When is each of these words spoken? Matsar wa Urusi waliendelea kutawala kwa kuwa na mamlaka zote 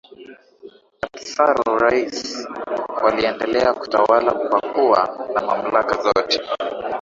Matsar 1.01 1.57
wa 1.65 1.71
Urusi 1.73 2.47
waliendelea 3.03 3.73
kutawala 3.73 4.31
kwa 4.31 4.61
kuwa 4.61 5.29
na 5.35 5.41
mamlaka 5.41 6.01
zote 6.03 6.41